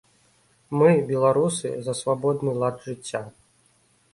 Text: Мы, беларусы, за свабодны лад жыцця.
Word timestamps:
Мы, 0.81 0.87
беларусы, 1.11 1.69
за 1.89 1.93
свабодны 2.01 2.51
лад 2.65 2.75
жыцця. 2.87 3.21